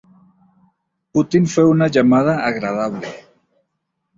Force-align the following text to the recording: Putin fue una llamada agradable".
Putin 1.13 1.45
fue 1.45 1.63
una 1.63 1.85
llamada 1.85 2.43
agradable". 2.43 3.07